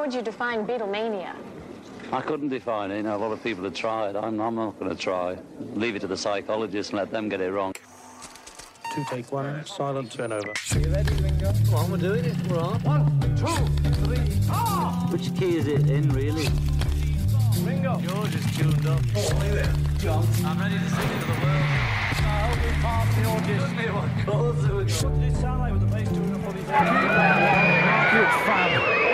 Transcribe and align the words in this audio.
how 0.00 0.06
would 0.06 0.14
you 0.14 0.22
define 0.22 0.66
Beatlemania? 0.66 1.36
I 2.10 2.22
couldn't 2.22 2.48
define 2.48 2.90
it. 2.90 2.96
You 2.96 3.02
know, 3.02 3.16
a 3.16 3.18
lot 3.18 3.32
of 3.32 3.42
people 3.42 3.64
have 3.64 3.74
tried. 3.74 4.16
I'm, 4.16 4.40
I'm 4.40 4.54
not 4.54 4.78
going 4.78 4.90
to 4.90 4.96
try. 4.96 5.36
Leave 5.74 5.94
it 5.94 5.98
to 5.98 6.06
the 6.06 6.16
psychologists 6.16 6.90
and 6.90 7.00
let 7.00 7.10
them 7.10 7.28
get 7.28 7.42
it 7.42 7.50
wrong. 7.50 7.74
Two 8.94 9.04
take 9.10 9.30
one, 9.30 9.62
silent 9.66 10.10
turnover. 10.10 10.54
Are 10.72 10.78
you 10.78 10.88
ready, 10.88 11.14
Ringo? 11.16 11.52
Come 11.66 11.74
on, 11.74 11.90
we're 11.90 11.98
doing 11.98 12.24
it. 12.24 12.34
We're 12.48 12.60
on. 12.60 12.82
One, 12.82 13.20
two, 13.36 13.44
three, 14.06 14.40
four. 14.48 14.88
Which 15.12 15.34
key 15.36 15.58
is 15.58 15.66
it 15.66 15.90
in, 15.90 16.08
really? 16.14 16.48
Ringo. 17.62 18.00
George 18.00 18.34
is 18.36 18.56
tuned 18.56 18.86
up. 18.86 19.02
Oh, 19.16 19.38
there. 19.52 19.70
John. 19.98 20.26
I'm 20.46 20.58
ready 20.60 20.78
to 20.78 20.88
sing 20.88 21.10
it 21.10 21.20
to 21.20 21.26
the 21.26 21.32
world. 21.44 21.66
I 22.24 22.48
hope 22.48 22.56
we 22.64 22.70
pass 22.80 23.06
the 23.16 23.22
audition. 23.28 23.78
Of 24.00 24.26
course 24.26 24.64
it. 24.64 25.04
What 25.04 25.20
did 25.20 25.30
it 25.30 25.36
sound 25.36 25.60
like 25.60 25.72
with 25.74 25.82
the 25.82 25.94
bass 25.94 26.08
doing 26.08 26.34
up 26.34 26.48
on 26.48 26.54
his 26.54 26.68
head? 26.70 28.10
Good 28.12 28.28
fun. 28.46 29.10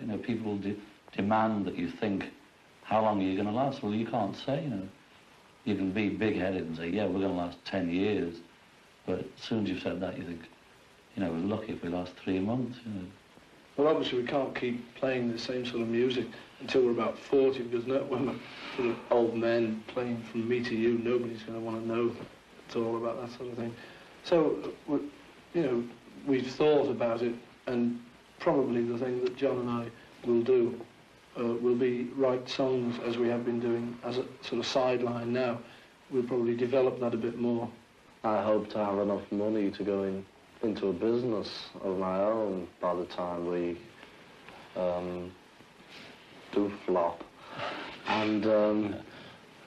You 0.00 0.06
know, 0.12 0.18
people 0.18 0.56
de- 0.58 0.76
demand 1.36 1.66
that 1.66 1.76
you 1.76 1.88
think, 1.88 2.30
how 2.82 3.02
long 3.02 3.20
are 3.20 3.24
you 3.24 3.34
going 3.34 3.48
to 3.48 3.52
last? 3.52 3.82
Well, 3.82 3.92
you 3.94 4.06
can't 4.06 4.36
say, 4.36 4.62
you 4.62 4.70
know. 4.70 4.88
You 5.64 5.74
can 5.74 5.90
be 5.90 6.08
big-headed 6.08 6.62
and 6.62 6.76
say, 6.76 6.88
yeah, 6.90 7.06
we're 7.06 7.20
going 7.20 7.32
to 7.32 7.38
last 7.38 7.58
10 7.64 7.90
years. 7.90 8.36
But 9.04 9.20
as 9.20 9.42
soon 9.42 9.64
as 9.64 9.70
you've 9.70 9.82
said 9.82 10.00
that, 10.00 10.16
you 10.16 10.24
think, 10.24 10.42
you 11.16 11.24
know, 11.24 11.30
we're 11.30 11.38
lucky 11.38 11.72
if 11.72 11.82
we 11.82 11.88
last 11.88 12.14
three 12.16 12.38
months, 12.38 12.78
you 12.86 12.92
know. 12.92 13.06
Well, 13.76 13.88
obviously, 13.88 14.22
we 14.22 14.28
can't 14.28 14.54
keep 14.54 14.94
playing 14.94 15.32
the 15.32 15.38
same 15.38 15.66
sort 15.66 15.82
of 15.82 15.88
music 15.88 16.26
until 16.60 16.84
we're 16.84 16.92
about 16.92 17.18
40, 17.18 17.64
because 17.64 17.86
no, 17.86 18.04
when 18.04 18.26
we're 18.26 18.36
sort 18.76 18.88
of 18.90 18.96
old 19.10 19.36
men 19.36 19.82
playing 19.88 20.22
from 20.30 20.48
me 20.48 20.62
to 20.62 20.74
you, 20.74 20.98
nobody's 20.98 21.42
going 21.42 21.58
to 21.58 21.64
want 21.64 21.82
to 21.82 21.88
know 21.88 22.16
at 22.68 22.76
all 22.76 22.96
about 22.96 23.20
that 23.20 23.36
sort 23.36 23.50
of 23.50 23.56
thing. 23.58 23.74
So, 24.22 24.72
you 24.88 25.62
know, 25.62 25.84
we've 26.26 26.46
thought 26.46 26.88
about 26.88 27.22
it, 27.22 27.34
and 27.66 28.00
probably 28.38 28.82
the 28.84 28.98
thing 28.98 29.22
that 29.24 29.36
John 29.36 29.58
and 29.58 29.70
I 29.70 29.90
will 30.26 30.42
do 30.42 30.80
uh, 31.38 31.44
will 31.44 31.76
be 31.76 32.10
write 32.16 32.48
songs 32.48 32.98
as 33.04 33.16
we 33.16 33.28
have 33.28 33.44
been 33.44 33.60
doing 33.60 33.96
as 34.04 34.18
a 34.18 34.24
sort 34.42 34.60
of 34.60 34.66
sideline 34.66 35.32
now. 35.32 35.58
We'll 36.10 36.22
probably 36.22 36.56
develop 36.56 37.00
that 37.00 37.14
a 37.14 37.16
bit 37.16 37.38
more. 37.38 37.68
I 38.24 38.42
hope 38.42 38.70
to 38.70 38.78
have 38.78 38.98
enough 38.98 39.22
money 39.30 39.70
to 39.70 39.84
go 39.84 40.04
in, 40.04 40.24
into 40.62 40.88
a 40.88 40.92
business 40.92 41.48
of 41.82 41.98
my 41.98 42.20
own 42.20 42.66
by 42.80 42.94
the 42.94 43.04
time 43.06 43.46
we 43.46 43.78
um, 44.76 45.30
do 46.52 46.72
flop. 46.86 47.22
And, 48.06 48.46
um, 48.46 48.96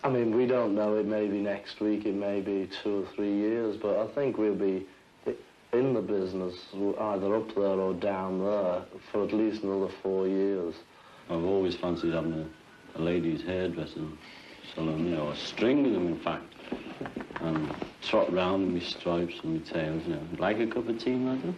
I 0.04 0.10
mean, 0.10 0.36
we 0.36 0.46
don't 0.46 0.76
know. 0.76 0.96
It 0.96 1.06
may 1.06 1.28
be 1.28 1.40
next 1.40 1.82
week, 1.82 2.06
it 2.06 2.16
may 2.16 2.42
be 2.42 2.70
two 2.84 3.04
or 3.04 3.16
three 3.16 3.34
years, 3.34 3.78
but 3.78 3.98
I 3.98 4.08
think 4.14 4.38
we'll 4.38 4.56
be 4.56 4.88
in 5.72 5.94
the 5.94 6.02
business 6.02 6.56
either 6.74 7.36
up 7.36 7.54
there 7.54 7.80
or 7.80 7.94
down 7.94 8.40
there 8.44 8.84
for 9.12 9.24
at 9.24 9.34
least 9.34 9.64
another 9.64 9.92
four 10.02 10.28
years. 10.28 10.74
I've 11.30 11.46
always 11.46 11.76
fancied 11.76 12.14
having 12.14 12.34
a, 12.34 13.00
a 13.00 13.02
ladies' 13.02 13.44
hairdresser 13.44 14.02
salon, 14.74 15.06
you 15.08 15.16
know, 15.16 15.28
or 15.28 15.36
string 15.36 15.84
them, 15.94 16.08
in 16.08 16.20
fact, 16.20 16.56
and 17.42 17.70
trot 18.02 18.34
round 18.34 18.68
in 18.68 18.74
my 18.74 18.80
stripes 18.80 19.36
and 19.44 19.54
my 19.54 19.60
tails, 19.60 20.04
you 20.08 20.16
know. 20.16 20.22
Like 20.40 20.60
a 20.60 20.66
cup 20.66 20.90
of 20.90 20.98
tea, 20.98 21.16
madam? 21.16 21.56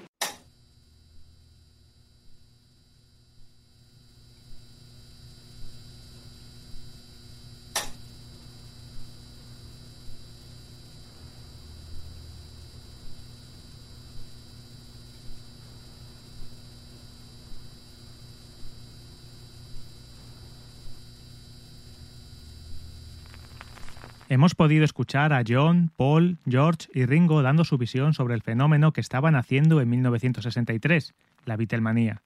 Hemos 24.31 24.55
podido 24.55 24.85
escuchar 24.85 25.33
a 25.33 25.43
John, 25.45 25.91
Paul, 25.97 26.37
George 26.47 26.87
y 26.93 27.05
Ringo 27.05 27.41
dando 27.41 27.65
su 27.65 27.77
visión 27.77 28.13
sobre 28.13 28.33
el 28.33 28.41
fenómeno 28.41 28.93
que 28.93 29.01
estaban 29.01 29.35
haciendo 29.35 29.81
en 29.81 29.89
1963, 29.89 31.13
la 31.43 31.57
Beatlemanía. 31.57 32.21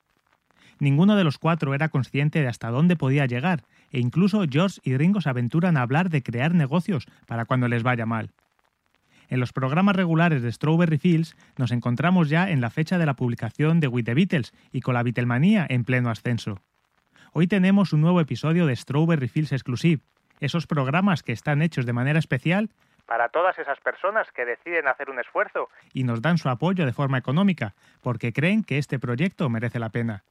Ninguno 0.77 1.15
de 1.15 1.23
los 1.23 1.39
cuatro 1.39 1.73
era 1.73 1.89
consciente 1.89 2.41
de 2.41 2.47
hasta 2.47 2.69
dónde 2.69 2.95
podía 2.95 3.25
llegar, 3.25 3.63
e 3.89 3.99
incluso 3.99 4.45
George 4.47 4.79
y 4.83 4.95
Ringo 4.95 5.19
se 5.19 5.29
aventuran 5.29 5.77
a 5.77 5.81
hablar 5.81 6.11
de 6.11 6.21
crear 6.21 6.53
negocios 6.53 7.07
para 7.25 7.45
cuando 7.45 7.67
les 7.67 7.81
vaya 7.81 8.05
mal. 8.05 8.29
En 9.27 9.39
los 9.39 9.51
programas 9.51 9.95
regulares 9.95 10.43
de 10.43 10.51
Strawberry 10.51 10.99
Fields 10.99 11.35
nos 11.57 11.71
encontramos 11.71 12.29
ya 12.29 12.51
en 12.51 12.61
la 12.61 12.69
fecha 12.69 12.99
de 12.99 13.07
la 13.07 13.15
publicación 13.15 13.79
de 13.79 13.87
With 13.87 14.05
the 14.05 14.13
Beatles 14.13 14.53
y 14.71 14.81
con 14.81 14.93
la 14.93 15.01
Beatlemanía 15.01 15.65
en 15.67 15.83
pleno 15.83 16.11
ascenso. 16.11 16.61
Hoy 17.33 17.47
tenemos 17.47 17.93
un 17.93 18.01
nuevo 18.01 18.21
episodio 18.21 18.67
de 18.67 18.75
Strawberry 18.75 19.27
Fields 19.27 19.53
Exclusive, 19.53 20.03
esos 20.39 20.67
programas 20.67 21.23
que 21.23 21.31
están 21.31 21.61
hechos 21.61 21.85
de 21.85 21.93
manera 21.93 22.19
especial 22.19 22.69
para 23.05 23.29
todas 23.29 23.57
esas 23.59 23.79
personas 23.79 24.27
que 24.31 24.45
deciden 24.45 24.87
hacer 24.87 25.09
un 25.09 25.19
esfuerzo 25.19 25.69
y 25.93 26.03
nos 26.03 26.21
dan 26.21 26.37
su 26.37 26.49
apoyo 26.49 26.85
de 26.85 26.93
forma 26.93 27.17
económica, 27.17 27.75
porque 28.01 28.33
creen 28.33 28.63
que 28.63 28.77
este 28.77 28.99
proyecto 28.99 29.49
merece 29.49 29.79
la 29.79 29.89
pena. 29.89 30.23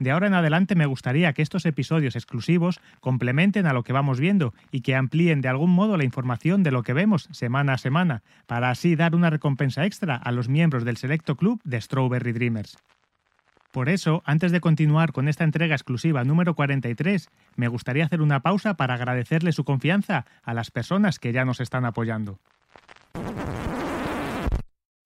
De 0.00 0.10
ahora 0.10 0.26
en 0.26 0.34
adelante 0.34 0.74
me 0.74 0.86
gustaría 0.86 1.32
que 1.32 1.42
estos 1.42 1.66
episodios 1.66 2.16
exclusivos 2.16 2.80
complementen 2.98 3.66
a 3.66 3.72
lo 3.72 3.84
que 3.84 3.92
vamos 3.92 4.18
viendo 4.18 4.52
y 4.72 4.80
que 4.80 4.96
amplíen 4.96 5.40
de 5.40 5.48
algún 5.48 5.70
modo 5.70 5.96
la 5.96 6.04
información 6.04 6.64
de 6.64 6.72
lo 6.72 6.82
que 6.82 6.94
vemos 6.94 7.28
semana 7.30 7.74
a 7.74 7.78
semana, 7.78 8.22
para 8.46 8.70
así 8.70 8.96
dar 8.96 9.14
una 9.14 9.30
recompensa 9.30 9.84
extra 9.84 10.16
a 10.16 10.32
los 10.32 10.48
miembros 10.48 10.84
del 10.84 10.96
selecto 10.96 11.36
club 11.36 11.60
de 11.62 11.80
Strawberry 11.80 12.32
Dreamers. 12.32 12.76
Por 13.74 13.88
eso, 13.88 14.22
antes 14.24 14.52
de 14.52 14.60
continuar 14.60 15.10
con 15.10 15.26
esta 15.26 15.42
entrega 15.42 15.74
exclusiva 15.74 16.22
número 16.22 16.54
43, 16.54 17.28
me 17.56 17.66
gustaría 17.66 18.04
hacer 18.04 18.20
una 18.20 18.38
pausa 18.38 18.74
para 18.74 18.94
agradecerle 18.94 19.50
su 19.50 19.64
confianza 19.64 20.26
a 20.44 20.54
las 20.54 20.70
personas 20.70 21.18
que 21.18 21.32
ya 21.32 21.44
nos 21.44 21.58
están 21.58 21.84
apoyando. 21.84 22.38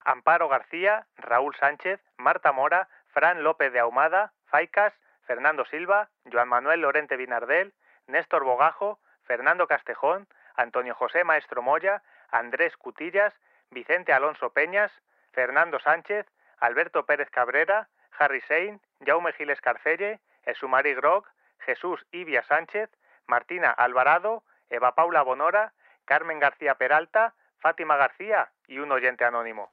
Amparo 0.04 0.50
García, 0.50 1.06
Raúl 1.16 1.56
Sánchez, 1.58 1.98
Marta 2.18 2.52
Mora, 2.52 2.90
Fran 3.06 3.42
López 3.42 3.72
de 3.72 3.80
Ahumada, 3.80 4.34
Faicas, 4.44 4.92
Fernando 5.22 5.64
Silva, 5.64 6.10
Joan 6.30 6.50
Manuel 6.50 6.82
Lorente 6.82 7.16
Vinardel, 7.16 7.72
Néstor 8.06 8.44
Bogajo, 8.44 8.98
Fernando 9.24 9.66
Castejón, 9.66 10.28
Antonio 10.56 10.94
José 10.94 11.24
Maestro 11.24 11.62
Moya, 11.62 12.02
Andrés 12.30 12.76
Cutillas, 12.76 13.32
Vicente 13.70 14.12
Alonso 14.12 14.50
Peñas, 14.50 14.92
Fernando 15.32 15.80
Sánchez, 15.80 16.26
Alberto 16.60 17.06
Pérez 17.06 17.30
Cabrera, 17.30 17.88
Harry 18.18 18.40
Sein, 18.48 18.80
Jaume 19.04 19.32
Giles 19.32 19.60
Carcelle, 19.60 20.20
Esumari 20.44 20.94
Grog, 20.94 21.24
Jesús 21.60 22.00
Ibia 22.12 22.42
Sánchez, 22.44 22.90
Martina 23.26 23.70
Alvarado, 23.70 24.42
Eva 24.70 24.94
Paula 24.94 25.22
Bonora, 25.22 25.72
Carmen 26.04 26.40
García 26.40 26.74
Peralta, 26.74 27.34
Fátima 27.58 27.96
García 27.96 28.50
y 28.66 28.78
un 28.78 28.90
oyente 28.92 29.24
anónimo. 29.24 29.70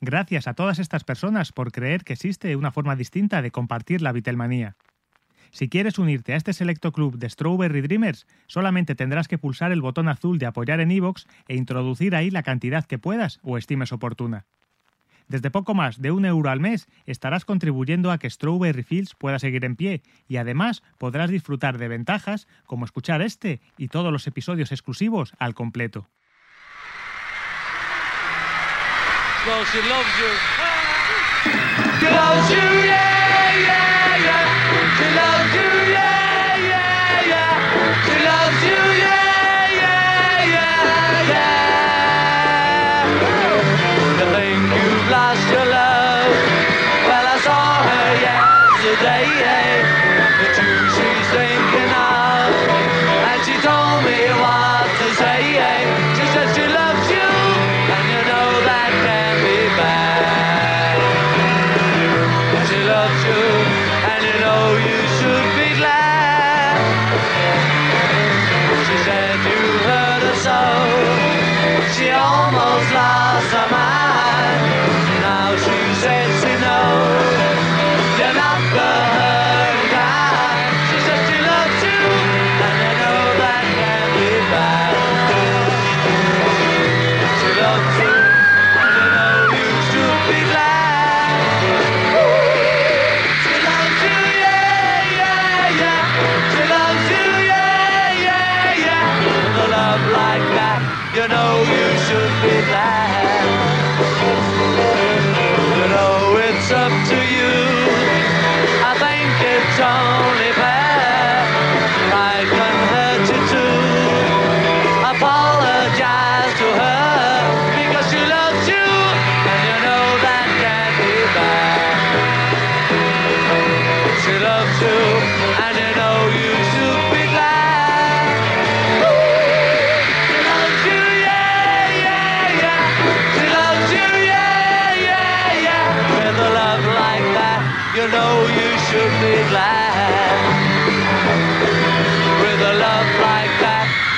Gracias 0.00 0.48
a 0.48 0.54
todas 0.54 0.80
estas 0.80 1.04
personas 1.04 1.52
por 1.52 1.70
creer 1.70 2.02
que 2.02 2.14
existe 2.14 2.56
una 2.56 2.72
forma 2.72 2.96
distinta 2.96 3.40
de 3.40 3.52
compartir 3.52 4.02
la 4.02 4.10
Vitelmanía. 4.12 4.74
Si 5.52 5.68
quieres 5.68 5.98
unirte 5.98 6.32
a 6.32 6.36
este 6.36 6.54
selecto 6.54 6.92
club 6.92 7.18
de 7.18 7.28
Strawberry 7.28 7.82
Dreamers, 7.82 8.26
solamente 8.46 8.94
tendrás 8.94 9.28
que 9.28 9.38
pulsar 9.38 9.70
el 9.70 9.82
botón 9.82 10.08
azul 10.08 10.38
de 10.38 10.46
apoyar 10.46 10.80
en 10.80 10.90
iVoox 10.90 11.26
e 11.46 11.54
introducir 11.54 12.16
ahí 12.16 12.30
la 12.30 12.42
cantidad 12.42 12.86
que 12.86 12.98
puedas 12.98 13.38
o 13.42 13.58
estimes 13.58 13.92
oportuna. 13.92 14.46
Desde 15.32 15.50
poco 15.50 15.72
más 15.72 16.02
de 16.02 16.10
un 16.10 16.26
euro 16.26 16.50
al 16.50 16.60
mes 16.60 16.88
estarás 17.06 17.46
contribuyendo 17.46 18.10
a 18.10 18.18
que 18.18 18.28
Strawberry 18.28 18.82
Fields 18.82 19.14
pueda 19.14 19.38
seguir 19.38 19.64
en 19.64 19.76
pie 19.76 20.02
y 20.28 20.36
además 20.36 20.82
podrás 20.98 21.30
disfrutar 21.30 21.78
de 21.78 21.88
ventajas 21.88 22.46
como 22.66 22.84
escuchar 22.84 23.22
este 23.22 23.62
y 23.78 23.88
todos 23.88 24.12
los 24.12 24.26
episodios 24.26 24.72
exclusivos 24.72 25.32
al 25.38 25.54
completo. 25.54 26.06
Well, 29.46 29.64
she 29.72 29.80
loves 29.88 30.18
you. 30.20 30.28
She 31.98 32.10
loves 32.10 32.50
you, 32.50 32.71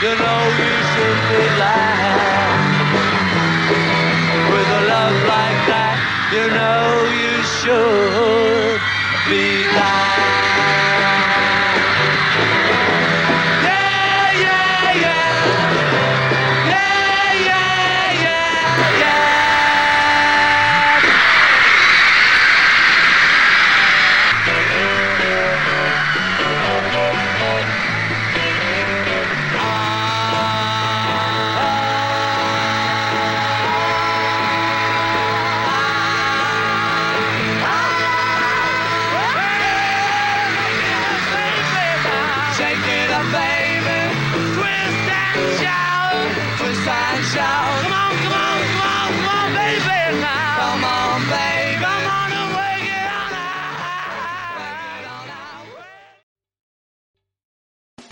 You 0.04 0.14
know. 0.16 0.33